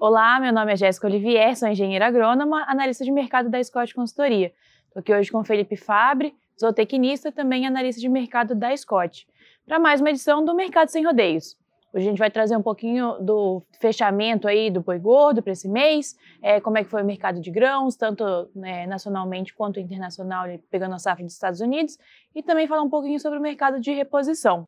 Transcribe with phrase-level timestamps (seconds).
[0.00, 4.52] Olá, meu nome é Jéssica Olivier, sou engenheira agrônoma, analista de mercado da Scott Consultoria.
[4.86, 9.26] Estou aqui hoje com Felipe Fabre, zootecnista e também analista de mercado da Scott,
[9.66, 11.56] para mais uma edição do Mercado Sem Rodeios.
[11.92, 15.68] Hoje a gente vai trazer um pouquinho do fechamento aí do boi gordo para esse
[15.68, 20.46] mês, é, como é que foi o mercado de grãos, tanto né, nacionalmente quanto internacional,
[20.70, 21.98] pegando a safra dos Estados Unidos,
[22.36, 24.64] e também falar um pouquinho sobre o mercado de reposição.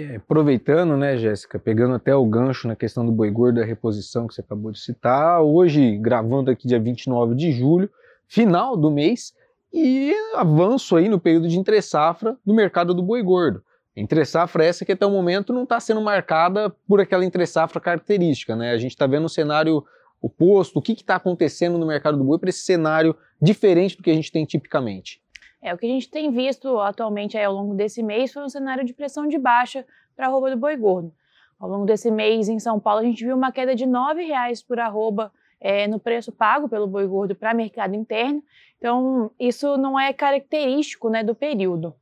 [0.00, 4.26] É, aproveitando, né, Jéssica, pegando até o gancho na questão do boi gordo da reposição
[4.26, 7.90] que você acabou de citar, hoje, gravando aqui dia 29 de julho,
[8.26, 9.34] final do mês,
[9.72, 13.62] e avanço aí no período de entre-safra do mercado do boi gordo.
[13.96, 17.80] Entre safra essa que até o momento não está sendo marcada por aquela entre safra
[17.80, 18.72] característica, né?
[18.72, 19.84] A gente está vendo um cenário
[20.20, 24.10] oposto, o que está acontecendo no mercado do boi para esse cenário diferente do que
[24.10, 25.20] a gente tem tipicamente?
[25.64, 28.84] É, o que a gente tem visto atualmente ao longo desse mês foi um cenário
[28.84, 31.10] de pressão de baixa para a arroba do boi gordo.
[31.58, 34.62] Ao longo desse mês, em São Paulo, a gente viu uma queda de R$ 9,00
[34.68, 38.42] por arroba é, no preço pago pelo boi gordo para mercado interno.
[38.76, 41.94] Então, isso não é característico né, do período.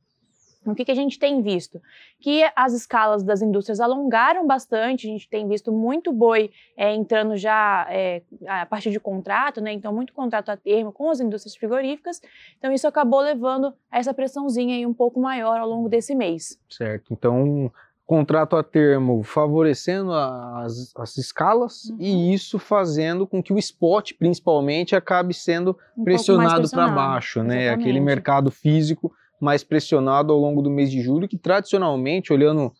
[0.65, 1.81] O que, que, a gente tem visto?
[2.19, 7.35] Que as escalas das indústrias alongaram bastante, a gente tem visto muito boi é, entrando
[7.35, 9.73] já é, a partir de contrato, né?
[9.73, 12.21] Então, muito contrato a termo com as indústrias frigoríficas.
[12.57, 16.59] Então, isso acabou levando a essa pressãozinha aí um pouco maior ao longo desse mês.
[16.69, 17.13] Certo.
[17.13, 17.71] Então,
[18.05, 21.97] contrato a termo favorecendo as, as escalas uhum.
[21.99, 27.63] e isso fazendo com que o spot, principalmente, acabe sendo um pressionado para baixo, né?
[27.63, 27.81] Exatamente.
[27.81, 29.11] Aquele mercado físico
[29.43, 32.71] mais pressionado ao longo do mês de julho, que tradicionalmente, olhando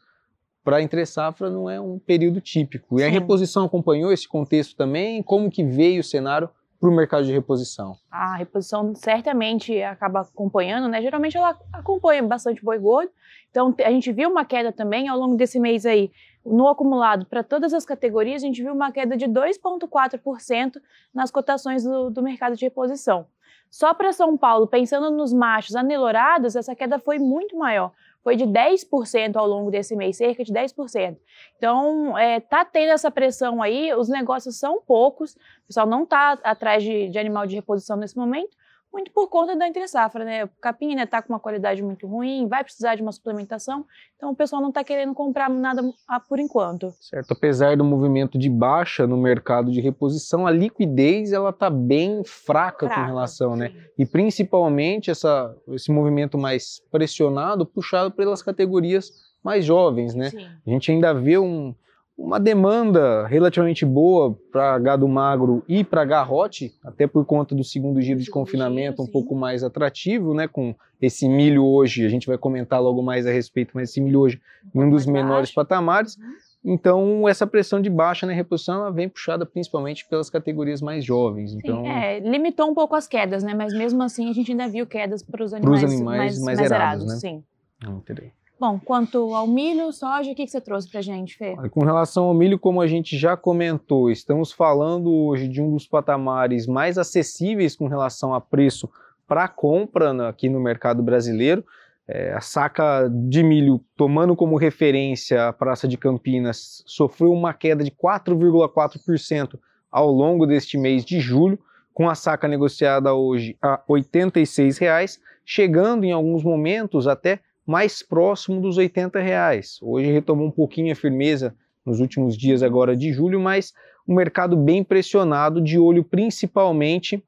[0.64, 3.00] para a entre-safra, não é um período típico.
[3.00, 3.08] E Sim.
[3.08, 5.22] a reposição acompanhou esse contexto também?
[5.22, 7.98] Como que veio o cenário para o mercado de reposição?
[8.10, 11.02] A reposição certamente acaba acompanhando, né?
[11.02, 13.12] Geralmente ela acompanha bastante boi gordo.
[13.50, 16.12] Então a gente viu uma queda também ao longo desse mês aí.
[16.46, 20.82] No acumulado, para todas as categorias, a gente viu uma queda de 2,4%
[21.14, 23.28] nas cotações do, do mercado de reposição.
[23.74, 27.92] Só para São Paulo, pensando nos machos anelorados, essa queda foi muito maior.
[28.22, 31.18] Foi de 10% ao longo desse mês, cerca de 10%.
[31.58, 36.34] Então, é, tá tendo essa pressão aí, os negócios são poucos, o pessoal não está
[36.44, 38.56] atrás de, de animal de reposição nesse momento,
[38.94, 40.46] muito por conta da entre safra, né?
[40.46, 44.32] O capim está né, com uma qualidade muito ruim, vai precisar de uma suplementação, então
[44.32, 45.82] o pessoal não está querendo comprar nada
[46.30, 46.94] por enquanto.
[47.02, 52.24] Certo, apesar do movimento de baixa no mercado de reposição, a liquidez ela está bem
[52.24, 53.70] fraca, fraca, com relação, né?
[53.70, 53.76] sim.
[53.76, 53.84] né?
[53.98, 59.12] E principalmente essa, esse movimento mais pressionado, puxado pelas categorias
[59.44, 60.30] mais jovens, né?
[60.30, 60.46] Sim.
[60.66, 61.76] A gente ainda vê um,
[62.18, 68.02] uma demanda relativamente boa para gado magro e para garrote, até por conta do segundo
[68.02, 72.38] giro de confinamento um pouco mais atrativo, né, com esse milho hoje, a gente vai
[72.38, 74.42] comentar logo mais a respeito, mas esse milho hoje
[74.74, 76.16] em um dos menores patamares.
[76.18, 76.34] Uhum.
[76.66, 81.54] Então, essa pressão de baixa na reposição vem puxada principalmente pelas categorias mais jovens.
[81.54, 83.54] Então, Sim, é, limitou um pouco as quedas, né?
[83.54, 86.72] Mas mesmo assim a gente ainda viu quedas para os animais, animais, mais, mais, mais
[86.72, 87.16] erados, né?
[87.16, 87.44] Sim.
[87.86, 88.32] Entendi.
[88.60, 91.56] Bom, quanto ao milho, soja, o que, que você trouxe para a gente, Fê?
[91.72, 95.88] Com relação ao milho, como a gente já comentou, estamos falando hoje de um dos
[95.88, 98.90] patamares mais acessíveis com relação a preço
[99.28, 101.66] para compra aqui no mercado brasileiro.
[102.08, 107.84] É, a saca de milho, tomando como referência a Praça de Campinas, sofreu uma queda
[107.84, 109.58] de 4,4%
[109.92, 111.58] ao longo deste mês de julho,
[111.94, 118.62] com a saca negociada hoje a R$ 86,00, chegando em alguns momentos até mais próximo
[118.62, 119.78] dos 80 reais.
[119.82, 123.74] Hoje retomou um pouquinho a firmeza nos últimos dias agora de julho, mas
[124.08, 127.24] o um mercado bem pressionado, de olho principalmente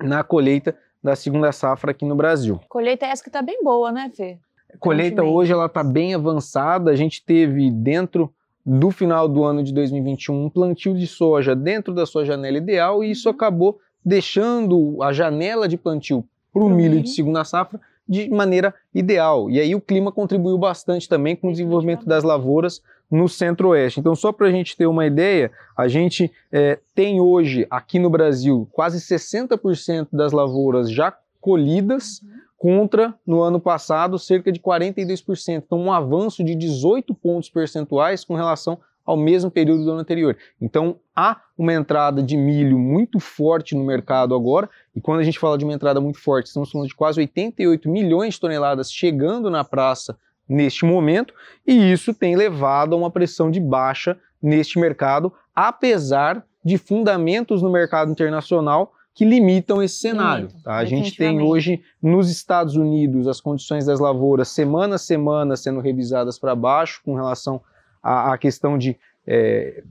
[0.00, 2.60] na colheita da segunda safra aqui no Brasil.
[2.68, 4.38] Colheita essa que está bem boa, né, Fê?
[4.78, 6.90] Colheita hoje ela está bem avançada.
[6.90, 8.32] A gente teve dentro
[8.64, 13.02] do final do ano de 2021 um plantio de soja dentro da sua janela ideal
[13.02, 13.34] e isso uhum.
[13.34, 19.50] acabou deixando a janela de plantio para o milho de segunda safra de maneira ideal.
[19.50, 24.00] E aí o clima contribuiu bastante também com o desenvolvimento das lavouras no centro-oeste.
[24.00, 28.08] Então, só para a gente ter uma ideia, a gente é, tem hoje aqui no
[28.08, 32.22] Brasil quase 60% das lavouras já colhidas,
[32.62, 35.64] contra no ano passado cerca de 42%.
[35.66, 40.36] Então, um avanço de 18 pontos percentuais com relação ao mesmo período do ano anterior.
[40.60, 45.38] Então há uma entrada de milho muito forte no mercado agora, e quando a gente
[45.38, 49.50] fala de uma entrada muito forte, estamos falando de quase 88 milhões de toneladas chegando
[49.50, 50.16] na praça
[50.48, 51.34] neste momento,
[51.66, 57.70] e isso tem levado a uma pressão de baixa neste mercado, apesar de fundamentos no
[57.70, 60.48] mercado internacional que limitam esse cenário.
[60.64, 60.76] Tá?
[60.76, 65.80] A gente tem hoje nos Estados Unidos as condições das lavouras semana a semana sendo
[65.80, 67.60] revisadas para baixo com relação
[68.02, 68.96] a, a questão de
[69.26, 69.82] é,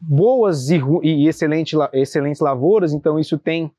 [0.00, 3.70] boas e, e excelente, excelentes lavouras, então isso tem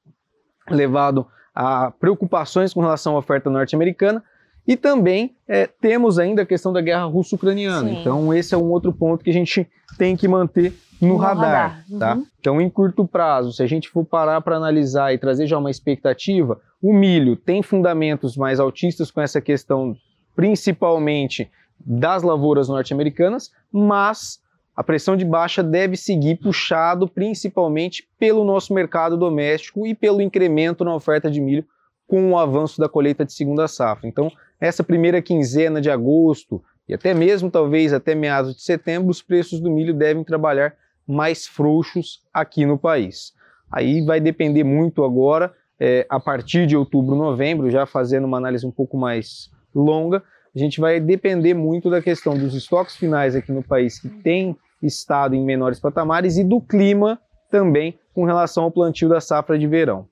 [0.69, 4.23] levado a preocupações com relação à oferta norte-americana.
[4.67, 7.89] E também é, temos ainda a questão da guerra russo-ucraniana.
[7.89, 9.65] Então, esse é um outro ponto que a gente
[9.97, 11.45] tem que manter no, no radar.
[11.45, 11.85] radar.
[11.97, 12.15] Tá?
[12.15, 12.27] Uhum.
[12.37, 15.71] Então, em curto prazo, se a gente for parar para analisar e trazer já uma
[15.71, 19.95] expectativa, o milho tem fundamentos mais altistas com essa questão,
[20.35, 21.49] principalmente
[21.89, 24.41] das lavouras norte-americanas, mas
[24.75, 30.83] a pressão de baixa deve seguir puxado principalmente pelo nosso mercado doméstico e pelo incremento
[30.83, 31.65] na oferta de milho
[32.05, 34.07] com o avanço da colheita de segunda safra.
[34.07, 34.29] Então,
[34.59, 39.59] essa primeira quinzena de agosto e até mesmo talvez até meados de setembro, os preços
[39.59, 40.75] do milho devem trabalhar
[41.07, 43.33] mais frouxos aqui no país.
[43.71, 48.65] Aí vai depender muito agora, é, a partir de outubro, novembro, já fazendo uma análise
[48.65, 50.23] um pouco mais longa,
[50.57, 54.57] a gente vai depender muito da questão dos estoques finais aqui no país que tem
[54.81, 57.21] estado em menores patamares e do clima
[57.51, 60.07] também com relação ao plantio da safra de verão.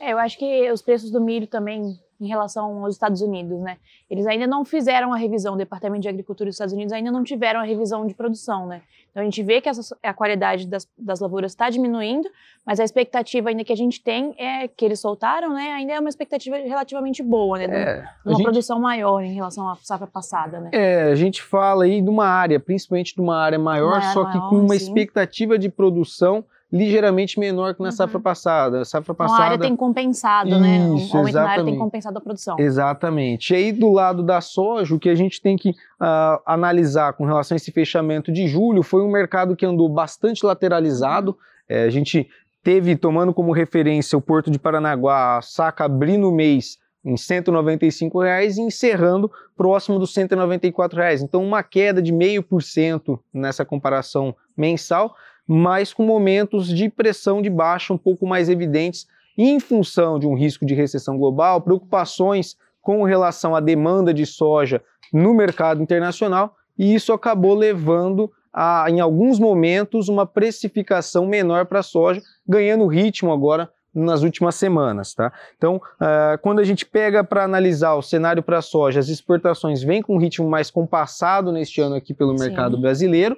[0.00, 3.76] É, eu acho que os preços do milho também em relação aos Estados Unidos, né?
[4.08, 7.24] Eles ainda não fizeram a revisão, o Departamento de Agricultura dos Estados Unidos ainda não
[7.24, 8.82] tiveram a revisão de produção, né?
[9.10, 12.28] Então a gente vê que essa, a qualidade das, das lavouras está diminuindo,
[12.64, 15.72] mas a expectativa ainda que a gente tem é que eles soltaram, né?
[15.72, 17.64] Ainda é uma expectativa relativamente boa, né?
[17.64, 20.70] É, de uma gente, produção maior em relação à safra passada, né?
[20.72, 24.20] É, a gente fala aí de uma área, principalmente de uma área maior, uma só
[24.20, 24.84] área que maior, com uma sim.
[24.84, 27.92] expectativa de produção ligeiramente menor que na uhum.
[27.92, 28.80] safra passada.
[28.80, 29.36] A safra passada.
[29.36, 30.78] Então, a área tem compensado, né?
[30.96, 31.14] Isso, né?
[31.14, 32.58] O aumento na área tem compensado a produção.
[32.58, 33.52] Exatamente.
[33.52, 37.26] E aí, do lado da soja, o que a gente tem que uh, analisar com
[37.26, 41.36] relação a esse fechamento de julho foi um mercado que andou bastante lateralizado.
[41.68, 42.26] É, a gente
[42.62, 48.20] teve, tomando como referência o Porto de Paranaguá, a saca abrindo o mês em 195
[48.20, 51.20] reais e encerrando próximo dos 194 reais.
[51.20, 55.14] Então, uma queda de 0,5% nessa comparação mensal
[55.46, 59.06] mas com momentos de pressão de baixa um pouco mais evidentes
[59.36, 64.82] em função de um risco de recessão global, preocupações com relação à demanda de soja
[65.12, 71.80] no mercado internacional, e isso acabou levando a, em alguns momentos, uma precificação menor para
[71.80, 75.14] a soja, ganhando ritmo agora nas últimas semanas.
[75.14, 75.32] Tá?
[75.56, 79.82] Então, uh, quando a gente pega para analisar o cenário para a soja, as exportações
[79.82, 82.82] vêm com um ritmo mais compassado neste ano aqui pelo mercado Sim.
[82.82, 83.36] brasileiro,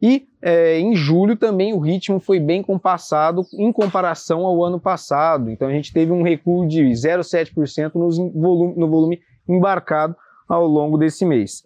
[0.00, 5.50] e é, em julho também o ritmo foi bem compassado em comparação ao ano passado.
[5.50, 8.10] Então a gente teve um recuo de 0,7% no
[8.40, 10.14] volume, no volume embarcado
[10.48, 11.64] ao longo desse mês.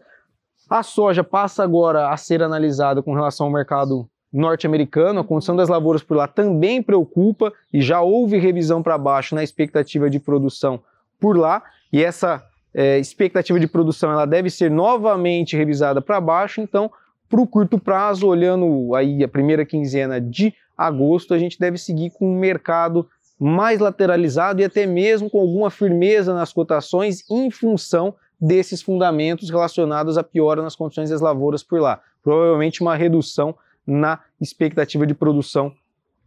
[0.68, 5.20] A soja passa agora a ser analisada com relação ao mercado norte-americano.
[5.20, 9.42] A condição das lavouras por lá também preocupa e já houve revisão para baixo na
[9.42, 10.80] expectativa de produção
[11.18, 11.62] por lá.
[11.92, 12.42] E essa
[12.72, 16.60] é, expectativa de produção ela deve ser novamente revisada para baixo.
[16.60, 16.90] Então
[17.30, 22.10] para o curto prazo, olhando aí a primeira quinzena de agosto, a gente deve seguir
[22.10, 28.14] com um mercado mais lateralizado e até mesmo com alguma firmeza nas cotações em função
[28.38, 32.02] desses fundamentos relacionados à piora nas condições das lavouras por lá.
[32.22, 33.54] Provavelmente uma redução
[33.86, 35.72] na expectativa de produção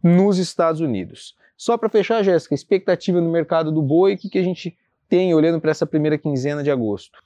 [0.02, 1.36] nos Estados Unidos.
[1.56, 4.76] Só para fechar, Jéssica, expectativa no mercado do boi, o que, que a gente
[5.08, 7.22] tem olhando para essa primeira quinzena de agosto?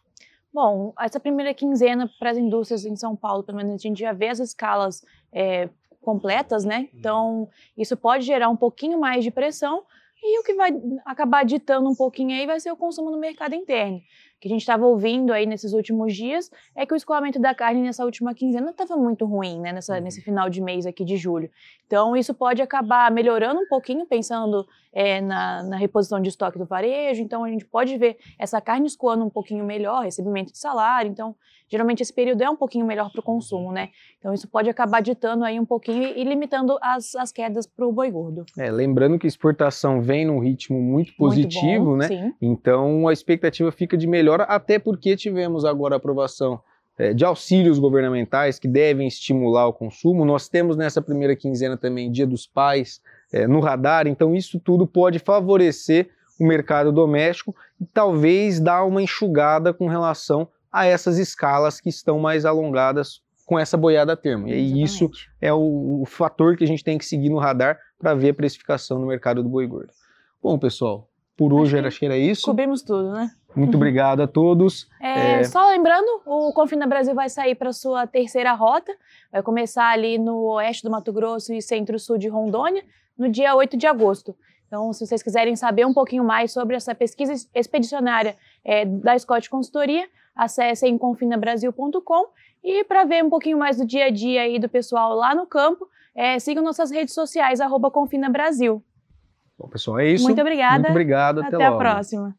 [0.61, 4.13] Bom, essa primeira quinzena para as indústrias em São Paulo, pelo menos a gente já
[4.13, 5.69] vê as escalas é,
[6.03, 6.79] completas, né?
[6.79, 6.99] Uhum.
[6.99, 9.85] Então, isso pode gerar um pouquinho mais de pressão
[10.21, 10.73] e o que vai
[11.05, 14.01] acabar ditando um pouquinho aí vai ser o consumo no mercado interno
[14.41, 17.83] que a gente estava ouvindo aí nesses últimos dias é que o escoamento da carne
[17.83, 20.03] nessa última quinzena estava muito ruim, né, nessa, uhum.
[20.03, 21.51] nesse final de mês aqui de julho.
[21.89, 26.67] Então, isso pode acabar melhorando um pouquinho, pensando é, na, na, reposição de estoque do
[26.67, 27.23] varejo.
[27.23, 31.11] Então, a gente pode ver essa carne escoando um pouquinho melhor, recebimento de salário.
[31.11, 31.35] Então,
[31.67, 33.89] geralmente esse período é um pouquinho melhor para o consumo, né?
[34.19, 37.93] Então, isso pode acabar ditando aí um pouquinho e, limitando as, as quedas para o
[37.93, 38.45] boi gordo.
[38.59, 42.09] É, lembrando que a exportação vem num ritmo muito positivo, muito bom, né?
[42.09, 42.35] Sim.
[42.43, 46.61] Então, a expectativa fica de melhor melhora, até porque tivemos agora a aprovação
[46.99, 50.25] é, de auxílios governamentais que devem estimular o consumo.
[50.25, 53.01] Nós temos nessa primeira quinzena também Dia dos Pais
[53.33, 59.03] é, no radar, então isso tudo pode favorecer o mercado doméstico e talvez dar uma
[59.03, 64.47] enxugada com relação a essas escalas que estão mais alongadas com essa boiada a termo.
[64.47, 68.15] E isso é o, o, fator que a gente tem que seguir no radar para
[68.15, 69.91] ver a precificação no mercado do boi gordo.
[70.43, 72.43] Bom, pessoal, por hoje era, era isso.
[72.43, 73.31] Cobrimos tudo, né?
[73.57, 74.89] Muito obrigado a todos.
[75.01, 75.45] É, é...
[75.45, 78.95] Só lembrando, o Confina Brasil vai sair para sua terceira rota.
[79.33, 82.85] Vai começar ali no oeste do Mato Grosso e centro-sul de Rondônia,
[83.17, 84.37] no dia 8 de agosto.
[84.67, 89.49] Então, se vocês quiserem saber um pouquinho mais sobre essa pesquisa expedicionária é, da Scott
[89.49, 92.29] Consultoria, acessem confinabrasil.com
[92.63, 95.47] e para ver um pouquinho mais do dia a dia aí do pessoal lá no
[95.47, 98.85] campo, é, sigam nossas redes sociais, arroba Confina Brasil.
[99.59, 100.25] Bom, pessoal, é isso.
[100.25, 100.81] Muito obrigada.
[100.81, 101.41] Muito obrigado.
[101.41, 102.37] Até, Até a próxima.